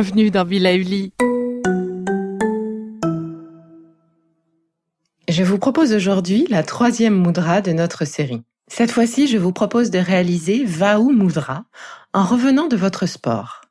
Bienvenue 0.00 0.30
dans 0.30 0.44
Villa 0.44 0.76
Uli. 0.76 1.12
Je 5.28 5.42
vous 5.42 5.58
propose 5.58 5.92
aujourd'hui 5.92 6.46
la 6.48 6.62
troisième 6.62 7.16
moudra 7.16 7.60
de 7.62 7.72
notre 7.72 8.04
série. 8.04 8.44
Cette 8.68 8.92
fois-ci, 8.92 9.26
je 9.26 9.38
vous 9.38 9.50
propose 9.50 9.90
de 9.90 9.98
réaliser 9.98 10.64
Vahu 10.64 11.12
Mudra 11.12 11.64
en 12.12 12.22
revenant 12.22 12.68
de 12.68 12.76
votre 12.76 13.06
sport. 13.06 13.62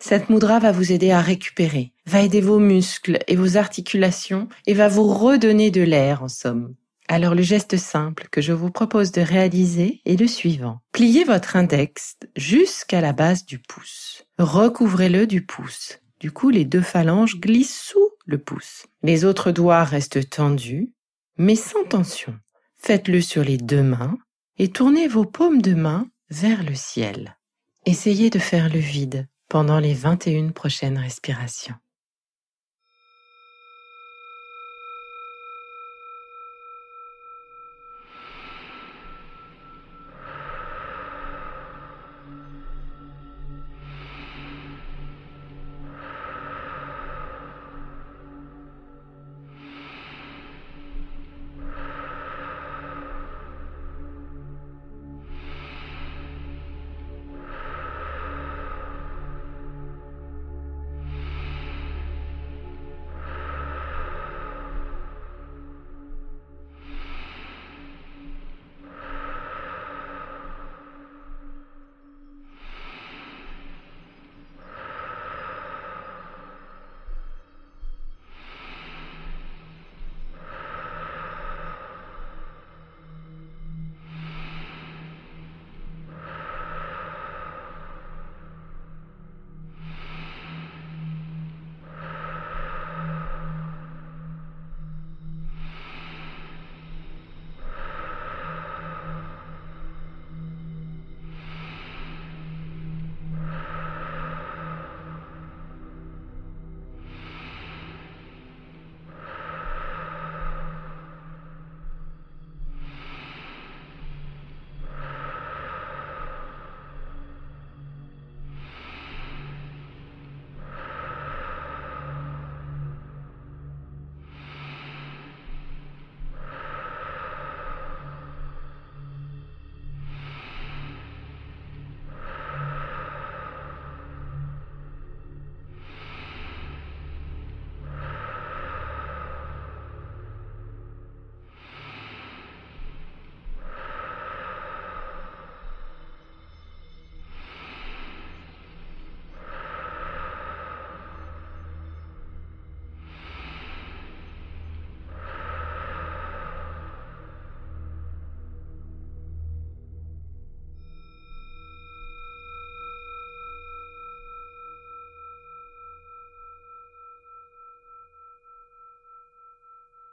Cette 0.00 0.30
mudra 0.30 0.58
va 0.58 0.72
vous 0.72 0.90
aider 0.90 1.12
à 1.12 1.20
récupérer, 1.20 1.92
va 2.06 2.22
aider 2.22 2.40
vos 2.40 2.58
muscles 2.58 3.20
et 3.28 3.36
vos 3.36 3.56
articulations 3.56 4.48
et 4.66 4.74
va 4.74 4.88
vous 4.88 5.06
redonner 5.06 5.70
de 5.70 5.82
l'air 5.82 6.24
en 6.24 6.28
somme. 6.28 6.74
Alors 7.10 7.34
le 7.34 7.42
geste 7.42 7.78
simple 7.78 8.28
que 8.30 8.42
je 8.42 8.52
vous 8.52 8.70
propose 8.70 9.12
de 9.12 9.22
réaliser 9.22 10.02
est 10.04 10.20
le 10.20 10.26
suivant. 10.26 10.80
Pliez 10.92 11.24
votre 11.24 11.56
index 11.56 12.16
jusqu'à 12.36 13.00
la 13.00 13.14
base 13.14 13.46
du 13.46 13.58
pouce. 13.58 14.26
Recouvrez-le 14.38 15.26
du 15.26 15.44
pouce. 15.44 16.00
Du 16.20 16.30
coup, 16.30 16.50
les 16.50 16.66
deux 16.66 16.82
phalanges 16.82 17.40
glissent 17.40 17.80
sous 17.80 18.10
le 18.26 18.36
pouce. 18.36 18.86
Les 19.02 19.24
autres 19.24 19.52
doigts 19.52 19.84
restent 19.84 20.28
tendus, 20.28 20.92
mais 21.38 21.56
sans 21.56 21.84
tension. 21.84 22.38
Faites-le 22.76 23.22
sur 23.22 23.42
les 23.42 23.56
deux 23.56 23.82
mains 23.82 24.18
et 24.58 24.68
tournez 24.68 25.08
vos 25.08 25.24
paumes 25.24 25.62
de 25.62 25.74
main 25.74 26.10
vers 26.28 26.62
le 26.62 26.74
ciel. 26.74 27.38
Essayez 27.86 28.28
de 28.28 28.38
faire 28.38 28.68
le 28.68 28.80
vide 28.80 29.26
pendant 29.48 29.78
les 29.78 29.94
21 29.94 30.50
prochaines 30.50 30.98
respirations. 30.98 31.76